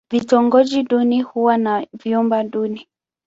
[0.11, 2.87] Vitongoji duni huwa na vyumba duni.